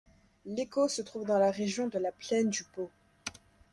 [0.47, 2.89] Lecco se trouve dans la région de la plaine du Pô.